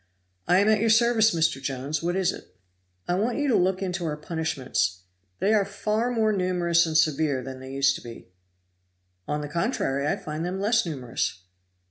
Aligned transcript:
"I 0.47 0.57
am 0.57 0.67
at 0.67 0.79
your 0.79 0.89
service, 0.89 1.29
Mr. 1.35 1.61
Jones. 1.61 2.01
What 2.01 2.15
is 2.15 2.31
it?" 2.31 2.55
"I 3.07 3.13
want 3.13 3.37
you 3.37 3.47
to 3.49 3.55
look 3.55 3.83
into 3.83 4.03
our 4.05 4.17
punishments; 4.17 5.01
they 5.37 5.53
are 5.53 5.63
far 5.63 6.09
more 6.09 6.31
numerous 6.33 6.87
and 6.87 6.97
severe 6.97 7.43
than 7.43 7.59
they 7.59 7.71
used 7.71 7.93
to 7.97 8.01
be." 8.01 8.27
"On 9.27 9.41
the 9.41 9.47
contrary 9.47 10.07
I 10.07 10.17
find 10.17 10.43
them 10.43 10.59
less 10.59 10.87
numerous." 10.87 11.43